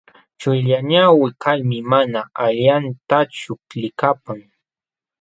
Chullañawi 0.39 1.27
kalmi 1.43 1.77
mana 1.91 2.21
allintachu 2.45 3.53
likapan. 3.81 4.41